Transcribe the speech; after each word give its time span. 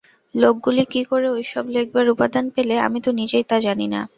লোকগুলি 0.35 0.83
কি 0.85 1.01
করে 1.03 1.27
ঐসব 1.29 1.65
লেখবার 1.69 2.05
উপাদান 2.09 2.45
পেলে, 2.55 2.75
আমি 2.79 2.99
তো 3.01 3.09
নিজেই 3.11 3.45
তা 3.49 3.57
জানি 3.59 3.87
না। 3.87 4.01